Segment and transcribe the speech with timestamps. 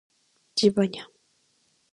[0.55, 1.07] ジバニャン